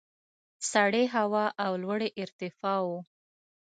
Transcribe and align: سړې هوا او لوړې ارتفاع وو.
سړې 0.71 1.03
هوا 1.15 1.45
او 1.65 1.71
لوړې 1.83 2.09
ارتفاع 2.23 2.79
وو. 2.87 2.99